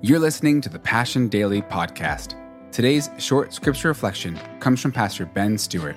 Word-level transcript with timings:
You're 0.00 0.20
listening 0.20 0.60
to 0.60 0.68
the 0.68 0.78
Passion 0.78 1.26
Daily 1.26 1.60
podcast. 1.60 2.36
Today's 2.70 3.10
short 3.18 3.52
scripture 3.52 3.88
reflection 3.88 4.38
comes 4.60 4.80
from 4.80 4.92
Pastor 4.92 5.26
Ben 5.26 5.58
Stuart. 5.58 5.96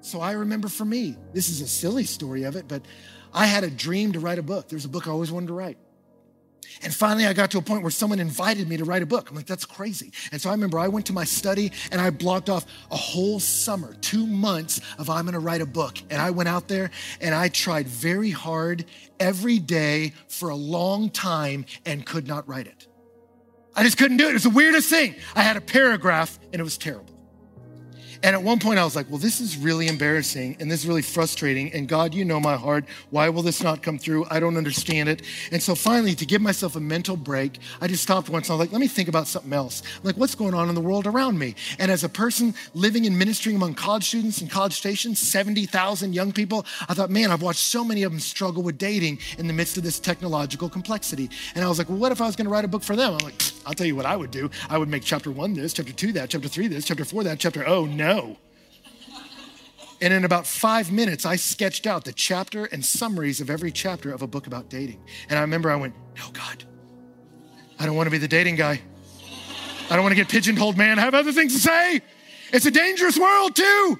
So 0.00 0.22
I 0.22 0.32
remember 0.32 0.68
for 0.68 0.86
me, 0.86 1.18
this 1.34 1.50
is 1.50 1.60
a 1.60 1.68
silly 1.68 2.04
story 2.04 2.44
of 2.44 2.56
it, 2.56 2.66
but 2.66 2.86
I 3.34 3.44
had 3.44 3.64
a 3.64 3.70
dream 3.70 4.12
to 4.12 4.18
write 4.18 4.38
a 4.38 4.42
book. 4.42 4.70
There's 4.70 4.86
a 4.86 4.88
book 4.88 5.06
I 5.06 5.10
always 5.10 5.30
wanted 5.30 5.48
to 5.48 5.52
write. 5.52 5.76
And 6.82 6.94
finally, 6.94 7.26
I 7.26 7.32
got 7.32 7.50
to 7.50 7.58
a 7.58 7.62
point 7.62 7.82
where 7.82 7.90
someone 7.90 8.20
invited 8.20 8.68
me 8.68 8.76
to 8.78 8.84
write 8.84 9.02
a 9.02 9.06
book. 9.06 9.28
I'm 9.28 9.36
like, 9.36 9.46
that's 9.46 9.66
crazy. 9.66 10.12
And 10.32 10.40
so 10.40 10.48
I 10.48 10.52
remember 10.52 10.78
I 10.78 10.88
went 10.88 11.06
to 11.06 11.12
my 11.12 11.24
study 11.24 11.72
and 11.92 12.00
I 12.00 12.10
blocked 12.10 12.48
off 12.48 12.64
a 12.90 12.96
whole 12.96 13.38
summer, 13.38 13.94
two 14.00 14.26
months 14.26 14.80
of 14.98 15.10
I'm 15.10 15.26
gonna 15.26 15.40
write 15.40 15.60
a 15.60 15.66
book. 15.66 15.98
And 16.10 16.20
I 16.20 16.30
went 16.30 16.48
out 16.48 16.68
there 16.68 16.90
and 17.20 17.34
I 17.34 17.48
tried 17.48 17.86
very 17.86 18.30
hard 18.30 18.86
every 19.18 19.58
day 19.58 20.14
for 20.28 20.48
a 20.48 20.56
long 20.56 21.10
time 21.10 21.66
and 21.84 22.06
could 22.06 22.26
not 22.26 22.48
write 22.48 22.66
it. 22.66 22.86
I 23.74 23.84
just 23.84 23.98
couldn't 23.98 24.16
do 24.16 24.26
it. 24.26 24.30
It 24.30 24.34
was 24.34 24.42
the 24.44 24.50
weirdest 24.50 24.88
thing. 24.88 25.14
I 25.34 25.42
had 25.42 25.56
a 25.56 25.60
paragraph 25.60 26.38
and 26.52 26.60
it 26.60 26.64
was 26.64 26.78
terrible. 26.78 27.19
And 28.22 28.36
at 28.36 28.42
one 28.42 28.58
point, 28.58 28.78
I 28.78 28.84
was 28.84 28.94
like, 28.94 29.08
well, 29.08 29.18
this 29.18 29.40
is 29.40 29.56
really 29.56 29.88
embarrassing 29.88 30.56
and 30.60 30.70
this 30.70 30.80
is 30.80 30.86
really 30.86 31.02
frustrating. 31.02 31.72
And 31.72 31.88
God, 31.88 32.12
you 32.12 32.24
know 32.24 32.38
my 32.38 32.56
heart. 32.56 32.84
Why 33.10 33.30
will 33.30 33.42
this 33.42 33.62
not 33.62 33.82
come 33.82 33.98
through? 33.98 34.26
I 34.30 34.40
don't 34.40 34.58
understand 34.58 35.08
it. 35.08 35.22
And 35.50 35.62
so 35.62 35.74
finally, 35.74 36.14
to 36.14 36.26
give 36.26 36.42
myself 36.42 36.76
a 36.76 36.80
mental 36.80 37.16
break, 37.16 37.58
I 37.80 37.86
just 37.86 38.02
stopped 38.02 38.28
once 38.28 38.48
and 38.48 38.52
I 38.52 38.56
was 38.56 38.66
like, 38.66 38.72
let 38.72 38.80
me 38.80 38.88
think 38.88 39.08
about 39.08 39.26
something 39.26 39.52
else. 39.52 39.82
Like, 40.02 40.16
what's 40.16 40.34
going 40.34 40.52
on 40.52 40.68
in 40.68 40.74
the 40.74 40.80
world 40.82 41.06
around 41.06 41.38
me? 41.38 41.54
And 41.78 41.90
as 41.90 42.04
a 42.04 42.08
person 42.08 42.54
living 42.74 43.06
and 43.06 43.18
ministering 43.18 43.56
among 43.56 43.74
college 43.74 44.08
students 44.08 44.42
and 44.42 44.50
college 44.50 44.74
stations, 44.74 45.18
70,000 45.18 46.12
young 46.12 46.32
people, 46.32 46.66
I 46.88 46.94
thought, 46.94 47.10
man, 47.10 47.30
I've 47.30 47.42
watched 47.42 47.60
so 47.60 47.82
many 47.82 48.02
of 48.02 48.12
them 48.12 48.20
struggle 48.20 48.62
with 48.62 48.76
dating 48.76 49.18
in 49.38 49.46
the 49.46 49.54
midst 49.54 49.78
of 49.78 49.82
this 49.82 49.98
technological 49.98 50.68
complexity. 50.68 51.30
And 51.54 51.64
I 51.64 51.68
was 51.68 51.78
like, 51.78 51.88
well, 51.88 51.98
what 51.98 52.12
if 52.12 52.20
I 52.20 52.26
was 52.26 52.36
going 52.36 52.46
to 52.46 52.52
write 52.52 52.66
a 52.66 52.68
book 52.68 52.82
for 52.82 52.96
them? 52.96 53.14
I'm 53.14 53.24
like, 53.24 53.40
I'll 53.66 53.74
tell 53.74 53.86
you 53.86 53.96
what 53.96 54.06
I 54.06 54.16
would 54.16 54.30
do. 54.30 54.50
I 54.68 54.78
would 54.78 54.88
make 54.88 55.02
chapter 55.02 55.30
one 55.30 55.54
this, 55.54 55.72
chapter 55.72 55.92
two 55.92 56.12
that, 56.12 56.30
chapter 56.30 56.48
three 56.48 56.68
this, 56.68 56.84
chapter 56.84 57.04
four 57.04 57.24
that, 57.24 57.38
chapter 57.38 57.66
oh 57.66 57.84
no. 57.84 58.36
And 60.02 60.14
in 60.14 60.24
about 60.24 60.46
five 60.46 60.90
minutes, 60.90 61.26
I 61.26 61.36
sketched 61.36 61.86
out 61.86 62.04
the 62.04 62.12
chapter 62.12 62.64
and 62.66 62.82
summaries 62.82 63.40
of 63.40 63.50
every 63.50 63.70
chapter 63.70 64.12
of 64.12 64.22
a 64.22 64.26
book 64.26 64.46
about 64.46 64.70
dating. 64.70 65.02
And 65.28 65.38
I 65.38 65.42
remember 65.42 65.70
I 65.70 65.76
went, 65.76 65.94
No, 66.16 66.30
God, 66.32 66.64
I 67.78 67.86
don't 67.86 67.96
want 67.96 68.06
to 68.06 68.10
be 68.10 68.18
the 68.18 68.28
dating 68.28 68.56
guy. 68.56 68.80
I 69.90 69.96
don't 69.96 70.02
want 70.02 70.12
to 70.12 70.16
get 70.16 70.28
pigeonholed, 70.28 70.76
man. 70.76 70.98
I 70.98 71.02
have 71.02 71.14
other 71.14 71.32
things 71.32 71.52
to 71.54 71.60
say. 71.60 72.00
It's 72.52 72.64
a 72.64 72.70
dangerous 72.70 73.18
world, 73.18 73.56
too. 73.56 73.98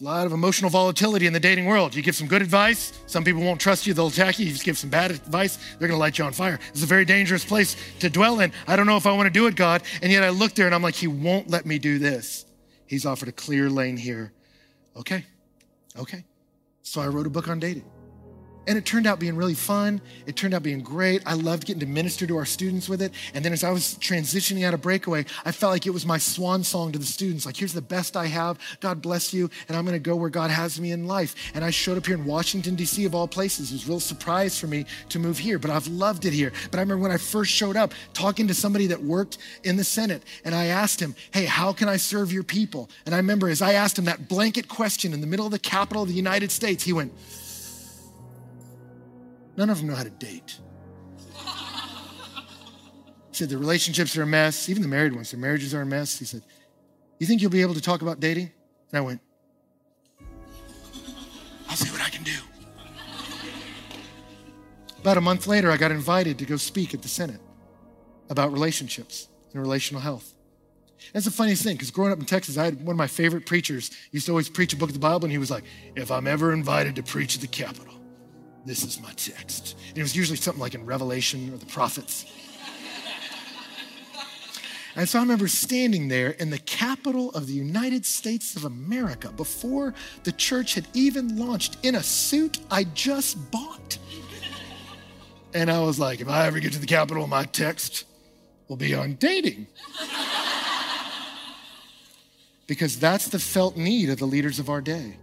A 0.00 0.04
lot 0.04 0.26
of 0.26 0.32
emotional 0.32 0.70
volatility 0.70 1.26
in 1.26 1.32
the 1.32 1.40
dating 1.40 1.66
world. 1.66 1.94
You 1.94 2.02
give 2.02 2.16
some 2.16 2.26
good 2.26 2.42
advice, 2.42 2.92
some 3.06 3.22
people 3.22 3.42
won't 3.42 3.60
trust 3.60 3.86
you, 3.86 3.94
they'll 3.94 4.08
attack 4.08 4.38
you. 4.38 4.46
You 4.46 4.52
just 4.52 4.64
give 4.64 4.76
some 4.76 4.90
bad 4.90 5.10
advice, 5.10 5.58
they're 5.78 5.88
gonna 5.88 6.00
light 6.00 6.18
you 6.18 6.24
on 6.24 6.32
fire. 6.32 6.58
It's 6.70 6.82
a 6.82 6.86
very 6.86 7.04
dangerous 7.04 7.44
place 7.44 7.76
to 8.00 8.10
dwell 8.10 8.40
in. 8.40 8.52
I 8.66 8.76
don't 8.76 8.86
know 8.86 8.96
if 8.96 9.06
I 9.06 9.12
wanna 9.12 9.30
do 9.30 9.46
it, 9.46 9.56
God. 9.56 9.82
And 10.02 10.10
yet 10.10 10.24
I 10.24 10.30
look 10.30 10.54
there 10.54 10.66
and 10.66 10.74
I'm 10.74 10.82
like, 10.82 10.94
He 10.94 11.06
won't 11.06 11.48
let 11.48 11.64
me 11.66 11.78
do 11.78 11.98
this. 11.98 12.46
He's 12.86 13.06
offered 13.06 13.28
a 13.28 13.32
clear 13.32 13.70
lane 13.70 13.96
here. 13.96 14.32
Okay, 14.96 15.24
okay. 15.98 16.24
So 16.82 17.00
I 17.00 17.08
wrote 17.08 17.26
a 17.26 17.30
book 17.30 17.48
on 17.48 17.58
dating. 17.60 17.84
And 18.66 18.78
it 18.78 18.84
turned 18.84 19.06
out 19.06 19.18
being 19.18 19.36
really 19.36 19.54
fun. 19.54 20.00
It 20.26 20.36
turned 20.36 20.54
out 20.54 20.62
being 20.62 20.80
great. 20.80 21.22
I 21.26 21.34
loved 21.34 21.66
getting 21.66 21.80
to 21.80 21.86
minister 21.86 22.26
to 22.26 22.36
our 22.36 22.44
students 22.44 22.88
with 22.88 23.02
it. 23.02 23.12
And 23.34 23.44
then 23.44 23.52
as 23.52 23.64
I 23.64 23.70
was 23.70 23.96
transitioning 24.00 24.64
out 24.64 24.74
of 24.74 24.80
Breakaway, 24.80 25.24
I 25.44 25.52
felt 25.52 25.72
like 25.72 25.86
it 25.86 25.90
was 25.90 26.06
my 26.06 26.18
swan 26.18 26.64
song 26.64 26.92
to 26.92 26.98
the 26.98 27.04
students. 27.04 27.46
Like, 27.46 27.56
here's 27.56 27.72
the 27.72 27.82
best 27.82 28.16
I 28.16 28.26
have. 28.26 28.58
God 28.80 29.02
bless 29.02 29.34
you. 29.34 29.50
And 29.68 29.76
I'm 29.76 29.84
going 29.84 29.94
to 29.94 29.98
go 29.98 30.16
where 30.16 30.30
God 30.30 30.50
has 30.50 30.80
me 30.80 30.92
in 30.92 31.06
life. 31.06 31.34
And 31.54 31.64
I 31.64 31.70
showed 31.70 31.98
up 31.98 32.06
here 32.06 32.16
in 32.16 32.24
Washington, 32.24 32.74
D.C., 32.74 33.04
of 33.04 33.14
all 33.14 33.28
places. 33.28 33.70
It 33.70 33.74
was 33.74 33.86
a 33.86 33.88
real 33.88 34.00
surprise 34.00 34.58
for 34.58 34.66
me 34.66 34.86
to 35.10 35.18
move 35.18 35.38
here, 35.38 35.58
but 35.58 35.70
I've 35.70 35.88
loved 35.88 36.24
it 36.24 36.32
here. 36.32 36.52
But 36.70 36.78
I 36.78 36.82
remember 36.82 37.02
when 37.02 37.12
I 37.12 37.16
first 37.16 37.52
showed 37.52 37.76
up 37.76 37.92
talking 38.12 38.48
to 38.48 38.54
somebody 38.54 38.86
that 38.88 39.02
worked 39.02 39.38
in 39.62 39.76
the 39.76 39.84
Senate, 39.84 40.22
and 40.44 40.54
I 40.54 40.66
asked 40.66 41.00
him, 41.00 41.14
Hey, 41.32 41.44
how 41.44 41.72
can 41.72 41.88
I 41.88 41.96
serve 41.96 42.32
your 42.32 42.42
people? 42.42 42.88
And 43.06 43.14
I 43.14 43.18
remember 43.18 43.48
as 43.48 43.62
I 43.62 43.74
asked 43.74 43.98
him 43.98 44.04
that 44.06 44.28
blanket 44.28 44.68
question 44.68 45.12
in 45.12 45.20
the 45.20 45.26
middle 45.26 45.46
of 45.46 45.52
the 45.52 45.58
capital 45.58 46.02
of 46.02 46.08
the 46.08 46.14
United 46.14 46.50
States, 46.50 46.84
he 46.84 46.92
went, 46.92 47.12
None 49.56 49.70
of 49.70 49.78
them 49.78 49.88
know 49.88 49.94
how 49.94 50.02
to 50.02 50.10
date. 50.10 50.58
He 53.30 53.38
said, 53.38 53.48
The 53.48 53.58
relationships 53.58 54.16
are 54.16 54.22
a 54.22 54.26
mess, 54.26 54.68
even 54.68 54.82
the 54.82 54.88
married 54.88 55.14
ones, 55.14 55.30
their 55.30 55.40
marriages 55.40 55.74
are 55.74 55.82
a 55.82 55.86
mess. 55.86 56.18
He 56.18 56.24
said, 56.24 56.42
You 57.18 57.26
think 57.26 57.42
you'll 57.42 57.50
be 57.50 57.62
able 57.62 57.74
to 57.74 57.80
talk 57.80 58.02
about 58.02 58.20
dating? 58.20 58.52
And 58.90 58.98
I 58.98 59.00
went, 59.00 59.20
I'll 61.68 61.76
see 61.76 61.90
what 61.90 62.00
I 62.00 62.10
can 62.10 62.22
do. 62.22 62.36
About 65.00 65.16
a 65.16 65.20
month 65.20 65.46
later, 65.46 65.70
I 65.70 65.76
got 65.76 65.90
invited 65.90 66.38
to 66.38 66.46
go 66.46 66.56
speak 66.56 66.94
at 66.94 67.02
the 67.02 67.08
Senate 67.08 67.40
about 68.30 68.52
relationships 68.52 69.28
and 69.52 69.60
relational 69.60 70.00
health. 70.00 70.32
That's 71.12 71.26
the 71.26 71.32
funniest 71.32 71.62
thing, 71.62 71.74
because 71.74 71.90
growing 71.90 72.12
up 72.12 72.18
in 72.18 72.24
Texas, 72.24 72.56
I 72.56 72.64
had 72.64 72.76
one 72.86 72.94
of 72.94 72.96
my 72.96 73.06
favorite 73.06 73.46
preachers 73.46 73.88
He 73.88 74.10
used 74.12 74.26
to 74.26 74.32
always 74.32 74.48
preach 74.48 74.72
a 74.72 74.76
book 74.76 74.88
of 74.88 74.94
the 74.94 75.00
Bible, 75.00 75.24
and 75.24 75.32
he 75.32 75.38
was 75.38 75.50
like, 75.50 75.64
If 75.96 76.10
I'm 76.10 76.26
ever 76.26 76.52
invited 76.52 76.94
to 76.96 77.02
preach 77.02 77.34
at 77.34 77.40
the 77.40 77.48
Capitol, 77.48 77.94
this 78.64 78.84
is 78.84 79.00
my 79.00 79.12
text. 79.12 79.76
And 79.88 79.98
it 79.98 80.02
was 80.02 80.16
usually 80.16 80.36
something 80.36 80.60
like 80.60 80.74
in 80.74 80.86
Revelation 80.86 81.52
or 81.52 81.58
the 81.58 81.66
prophets. 81.66 82.26
And 84.96 85.08
so 85.08 85.18
I 85.18 85.22
remember 85.22 85.48
standing 85.48 86.06
there 86.06 86.30
in 86.30 86.50
the 86.50 86.58
capital 86.58 87.30
of 87.32 87.48
the 87.48 87.52
United 87.52 88.06
States 88.06 88.54
of 88.54 88.64
America 88.64 89.32
before 89.32 89.92
the 90.22 90.30
church 90.30 90.74
had 90.74 90.86
even 90.94 91.36
launched 91.36 91.78
in 91.82 91.96
a 91.96 92.02
suit 92.02 92.60
I 92.70 92.84
just 92.84 93.50
bought. 93.50 93.98
And 95.52 95.70
I 95.70 95.80
was 95.80 95.98
like, 95.98 96.20
if 96.20 96.28
I 96.28 96.46
ever 96.46 96.60
get 96.60 96.72
to 96.74 96.78
the 96.78 96.86
capital, 96.86 97.26
my 97.26 97.44
text 97.44 98.04
will 98.68 98.76
be 98.76 98.94
on 98.94 99.14
dating. 99.14 99.66
because 102.66 102.98
that's 102.98 103.28
the 103.28 103.38
felt 103.38 103.76
need 103.76 104.10
of 104.10 104.18
the 104.18 104.26
leaders 104.26 104.58
of 104.58 104.68
our 104.68 104.80
day. 104.80 105.16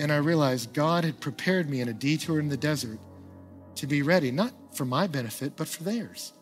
And 0.00 0.10
I 0.10 0.16
realized 0.16 0.72
God 0.72 1.04
had 1.04 1.20
prepared 1.20 1.68
me 1.68 1.82
in 1.82 1.90
a 1.90 1.92
detour 1.92 2.40
in 2.40 2.48
the 2.48 2.56
desert 2.56 2.98
to 3.74 3.86
be 3.86 4.00
ready, 4.00 4.30
not 4.30 4.50
for 4.74 4.86
my 4.86 5.06
benefit, 5.06 5.56
but 5.56 5.68
for 5.68 5.84
theirs. 5.84 6.32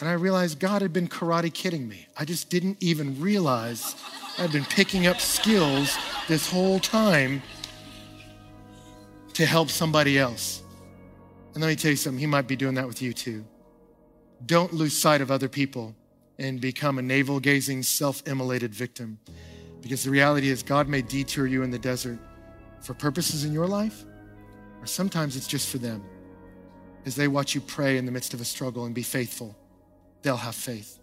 And 0.00 0.08
I 0.08 0.14
realized 0.14 0.58
God 0.58 0.80
had 0.80 0.94
been 0.94 1.06
karate 1.06 1.52
kidding 1.52 1.86
me. 1.86 2.08
I 2.16 2.24
just 2.24 2.48
didn't 2.48 2.82
even 2.82 3.20
realize 3.20 3.94
I'd 4.38 4.52
been 4.52 4.64
picking 4.64 5.06
up 5.06 5.20
skills 5.20 5.98
this 6.28 6.50
whole 6.50 6.80
time 6.80 7.42
to 9.34 9.44
help 9.44 9.68
somebody 9.68 10.18
else. 10.18 10.62
And 11.52 11.62
let 11.62 11.68
me 11.68 11.76
tell 11.76 11.90
you 11.90 11.98
something, 11.98 12.18
He 12.18 12.26
might 12.26 12.48
be 12.48 12.56
doing 12.56 12.74
that 12.76 12.86
with 12.86 13.02
you 13.02 13.12
too. 13.12 13.44
Don't 14.46 14.72
lose 14.72 14.96
sight 14.96 15.20
of 15.20 15.30
other 15.30 15.50
people 15.50 15.94
and 16.38 16.58
become 16.58 16.98
a 16.98 17.02
navel 17.02 17.38
gazing, 17.38 17.82
self 17.82 18.24
immolated 18.24 18.74
victim. 18.74 19.18
Because 19.82 20.04
the 20.04 20.10
reality 20.10 20.48
is, 20.48 20.62
God 20.62 20.88
may 20.88 21.02
detour 21.02 21.46
you 21.46 21.62
in 21.62 21.70
the 21.70 21.78
desert 21.78 22.18
for 22.84 22.94
purposes 22.94 23.44
in 23.44 23.52
your 23.52 23.66
life, 23.66 24.04
or 24.80 24.86
sometimes 24.86 25.36
it's 25.36 25.46
just 25.46 25.70
for 25.70 25.78
them. 25.78 26.04
As 27.06 27.16
they 27.16 27.28
watch 27.28 27.54
you 27.54 27.60
pray 27.60 27.96
in 27.96 28.04
the 28.04 28.12
midst 28.12 28.34
of 28.34 28.40
a 28.40 28.44
struggle 28.44 28.84
and 28.84 28.94
be 28.94 29.02
faithful, 29.02 29.56
they'll 30.22 30.36
have 30.36 30.54
faith. 30.54 30.98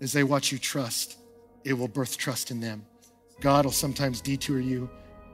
As 0.00 0.12
they 0.12 0.24
watch 0.24 0.50
you 0.50 0.58
trust, 0.58 1.18
it 1.62 1.74
will 1.74 1.88
birth 1.88 2.16
trust 2.16 2.50
in 2.50 2.60
them. 2.60 2.84
God 3.40 3.64
will 3.64 3.72
sometimes 3.72 4.20
detour 4.20 4.60
you 4.60 4.88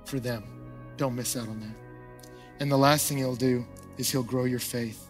for 0.04 0.18
them. 0.18 0.44
Don't 0.96 1.14
miss 1.14 1.36
out 1.36 1.48
on 1.48 1.60
that. 1.60 1.76
And 2.58 2.70
the 2.70 2.76
last 2.76 3.08
thing 3.08 3.18
He'll 3.18 3.36
do 3.36 3.64
is 3.96 4.10
He'll 4.10 4.22
grow 4.22 4.44
your 4.44 4.58
faith. 4.58 5.08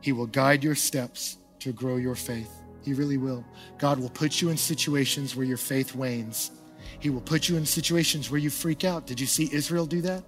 He 0.00 0.12
will 0.12 0.26
guide 0.26 0.62
your 0.62 0.74
steps 0.74 1.38
to 1.60 1.72
grow 1.72 1.96
your 1.96 2.14
faith. 2.14 2.50
He 2.82 2.94
really 2.94 3.16
will. 3.16 3.44
God 3.78 3.98
will 3.98 4.10
put 4.10 4.40
you 4.40 4.50
in 4.50 4.56
situations 4.56 5.34
where 5.34 5.46
your 5.46 5.56
faith 5.56 5.94
wanes 5.96 6.52
he 7.00 7.10
will 7.10 7.20
put 7.20 7.48
you 7.48 7.56
in 7.56 7.66
situations 7.66 8.30
where 8.30 8.40
you 8.40 8.50
freak 8.50 8.84
out. 8.84 9.06
Did 9.06 9.20
you 9.20 9.26
see 9.26 9.48
Israel 9.52 9.86
do 9.86 10.00
that? 10.02 10.24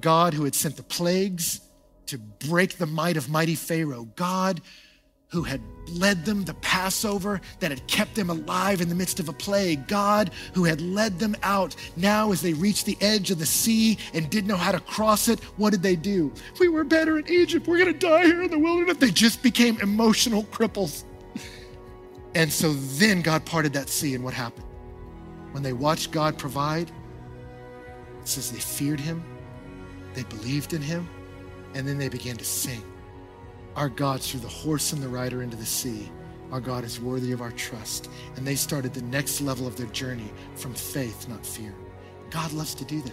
God, 0.00 0.34
who 0.34 0.44
had 0.44 0.54
sent 0.54 0.76
the 0.76 0.82
plagues 0.82 1.60
to 2.06 2.18
break 2.18 2.76
the 2.76 2.86
might 2.86 3.16
of 3.16 3.30
mighty 3.30 3.54
Pharaoh, 3.54 4.08
God, 4.16 4.60
who 5.28 5.42
had 5.42 5.60
led 5.88 6.24
them 6.24 6.44
the 6.44 6.54
Passover 6.54 7.40
that 7.58 7.70
had 7.70 7.86
kept 7.88 8.14
them 8.14 8.30
alive 8.30 8.80
in 8.80 8.88
the 8.88 8.94
midst 8.94 9.18
of 9.18 9.28
a 9.28 9.32
plague, 9.32 9.86
God, 9.88 10.30
who 10.52 10.64
had 10.64 10.80
led 10.80 11.18
them 11.18 11.34
out. 11.42 11.74
Now, 11.96 12.30
as 12.30 12.40
they 12.40 12.52
reached 12.52 12.86
the 12.86 12.96
edge 13.00 13.30
of 13.30 13.40
the 13.40 13.46
sea 13.46 13.98
and 14.12 14.30
didn't 14.30 14.46
know 14.46 14.56
how 14.56 14.70
to 14.70 14.80
cross 14.80 15.28
it, 15.28 15.40
what 15.56 15.70
did 15.70 15.82
they 15.82 15.96
do? 15.96 16.32
We 16.60 16.68
were 16.68 16.84
better 16.84 17.18
in 17.18 17.28
Egypt. 17.28 17.66
We're 17.66 17.78
going 17.78 17.92
to 17.92 17.98
die 17.98 18.26
here 18.26 18.42
in 18.42 18.50
the 18.50 18.58
wilderness. 18.58 18.98
They 18.98 19.10
just 19.10 19.42
became 19.42 19.80
emotional 19.80 20.44
cripples. 20.44 21.04
And 22.36 22.52
so 22.52 22.72
then 22.72 23.22
God 23.22 23.44
parted 23.44 23.72
that 23.72 23.88
sea, 23.88 24.14
and 24.14 24.22
what 24.22 24.34
happened? 24.34 24.63
When 25.54 25.62
they 25.62 25.72
watched 25.72 26.10
God 26.10 26.36
provide, 26.36 26.90
it 28.20 28.26
says 28.26 28.50
they 28.50 28.58
feared 28.58 28.98
him, 28.98 29.22
they 30.12 30.24
believed 30.24 30.72
in 30.72 30.82
him, 30.82 31.08
and 31.74 31.86
then 31.86 31.96
they 31.96 32.08
began 32.08 32.36
to 32.38 32.44
sing. 32.44 32.82
Our 33.76 33.88
God 33.88 34.20
threw 34.20 34.40
the 34.40 34.48
horse 34.48 34.92
and 34.92 35.00
the 35.00 35.08
rider 35.08 35.44
into 35.44 35.56
the 35.56 35.64
sea. 35.64 36.10
Our 36.50 36.60
God 36.60 36.82
is 36.82 37.00
worthy 37.00 37.30
of 37.30 37.40
our 37.40 37.52
trust. 37.52 38.10
And 38.34 38.44
they 38.44 38.56
started 38.56 38.94
the 38.94 39.02
next 39.02 39.40
level 39.40 39.68
of 39.68 39.76
their 39.76 39.86
journey 39.86 40.32
from 40.56 40.74
faith, 40.74 41.28
not 41.28 41.46
fear. 41.46 41.72
God 42.30 42.52
loves 42.52 42.74
to 42.74 42.84
do 42.84 43.00
that. 43.02 43.12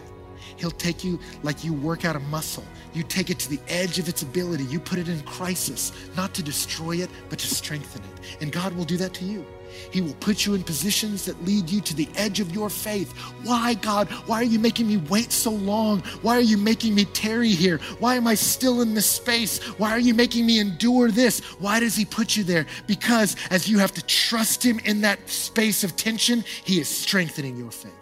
He'll 0.57 0.71
take 0.71 1.03
you 1.03 1.19
like 1.43 1.63
you 1.63 1.73
work 1.73 2.05
out 2.05 2.15
a 2.15 2.19
muscle. 2.19 2.63
You 2.93 3.03
take 3.03 3.29
it 3.29 3.39
to 3.39 3.49
the 3.49 3.59
edge 3.67 3.99
of 3.99 4.09
its 4.09 4.21
ability. 4.21 4.65
You 4.65 4.79
put 4.79 4.99
it 4.99 5.07
in 5.07 5.21
crisis, 5.21 5.91
not 6.15 6.33
to 6.33 6.43
destroy 6.43 6.97
it, 6.97 7.09
but 7.29 7.39
to 7.39 7.47
strengthen 7.47 8.01
it. 8.03 8.37
And 8.41 8.51
God 8.51 8.73
will 8.75 8.85
do 8.85 8.97
that 8.97 9.13
to 9.15 9.25
you. 9.25 9.45
He 9.91 10.01
will 10.01 10.13
put 10.15 10.45
you 10.45 10.53
in 10.53 10.63
positions 10.63 11.25
that 11.25 11.43
lead 11.45 11.69
you 11.69 11.81
to 11.81 11.95
the 11.95 12.09
edge 12.15 12.39
of 12.39 12.53
your 12.53 12.69
faith. 12.69 13.11
Why, 13.43 13.73
God? 13.75 14.09
Why 14.27 14.41
are 14.41 14.43
you 14.43 14.59
making 14.59 14.87
me 14.87 14.97
wait 14.97 15.31
so 15.31 15.51
long? 15.51 16.01
Why 16.21 16.37
are 16.37 16.41
you 16.41 16.57
making 16.57 16.95
me 16.95 17.05
tarry 17.05 17.49
here? 17.49 17.79
Why 17.99 18.15
am 18.15 18.27
I 18.27 18.35
still 18.35 18.81
in 18.81 18.93
this 18.93 19.09
space? 19.09 19.59
Why 19.79 19.91
are 19.91 19.99
you 19.99 20.13
making 20.13 20.45
me 20.45 20.59
endure 20.59 21.09
this? 21.09 21.39
Why 21.59 21.79
does 21.79 21.95
He 21.95 22.05
put 22.05 22.35
you 22.35 22.43
there? 22.43 22.65
Because 22.87 23.35
as 23.49 23.69
you 23.69 23.79
have 23.79 23.93
to 23.93 24.05
trust 24.05 24.63
Him 24.63 24.79
in 24.79 25.01
that 25.01 25.29
space 25.29 25.83
of 25.83 25.95
tension, 25.95 26.43
He 26.63 26.79
is 26.79 26.89
strengthening 26.89 27.57
your 27.57 27.71
faith. 27.71 28.00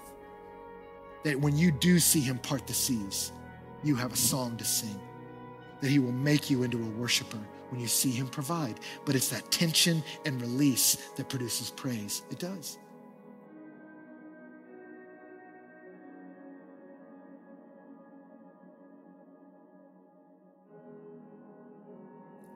That 1.24 1.40
when 1.40 1.58
you 1.58 1.72
do 1.72 2.00
see 2.00 2.22
Him 2.22 2.38
part 2.40 2.68
the 2.68 2.74
seas, 2.74 3.32
you 3.84 3.96
have 3.96 4.14
a 4.14 4.18
song 4.18 4.58
to 4.58 4.66
sing. 4.66 5.00
That 5.82 5.90
He 5.90 6.00
will 6.00 6.12
make 6.12 6.50
you 6.50 6.64
into 6.64 6.82
a 6.82 6.90
worshiper 7.00 7.40
when 7.70 7.80
you 7.80 7.88
see 7.88 8.12
Him 8.12 8.28
provide. 8.28 8.80
But 9.06 9.16
it's 9.16 9.30
that 9.30 9.52
tension 9.52 10.04
and 10.26 10.42
release 10.42 10.96
that 11.16 11.30
produces 11.30 11.72
praise. 11.72 12.24
It 12.32 12.40
does. 12.40 12.78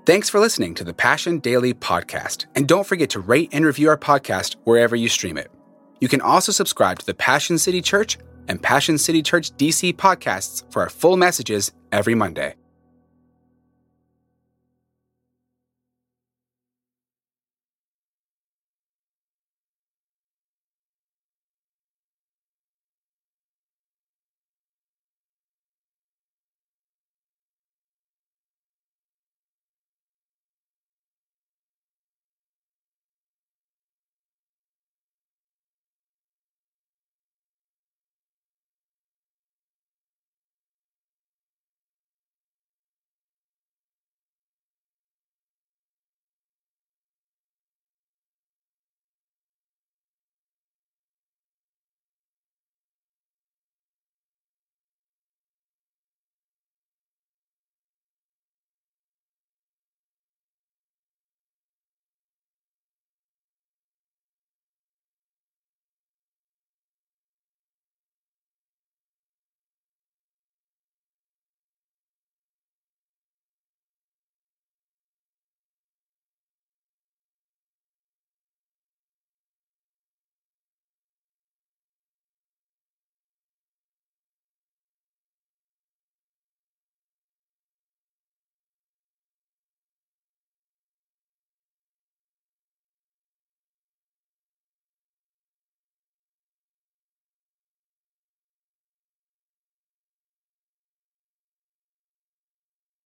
Thanks 0.06 0.30
for 0.30 0.42
listening 0.42 0.76
to 0.76 0.84
the 0.84 0.94
Passion 0.94 1.40
Daily 1.40 1.74
podcast. 1.74 2.48
And 2.56 2.68
don't 2.68 2.86
forget 2.86 3.10
to 3.12 3.22
rate 3.22 3.48
and 3.54 3.66
review 3.66 3.88
our 3.88 3.98
podcast 3.98 4.58
wherever 4.66 4.98
you 4.98 5.08
stream 5.08 5.38
it. 5.38 5.50
You 6.02 6.10
can 6.10 6.20
also 6.20 6.52
subscribe 6.52 7.00
to 7.00 7.06
the 7.06 7.14
Passion 7.14 7.58
City 7.58 7.82
Church 7.82 8.18
and 8.48 8.62
Passion 8.62 8.98
City 8.98 9.22
Church 9.22 9.52
DC 9.52 9.94
podcasts 9.96 10.64
for 10.72 10.82
our 10.82 10.90
full 10.90 11.18
messages 11.18 11.72
every 11.92 12.16
Monday. 12.16 12.56